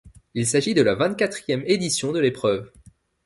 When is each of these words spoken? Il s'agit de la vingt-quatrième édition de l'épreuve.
Il 0.33 0.47
s'agit 0.47 0.73
de 0.73 0.81
la 0.81 0.95
vingt-quatrième 0.95 1.61
édition 1.67 2.11
de 2.11 2.17
l'épreuve. 2.17 2.71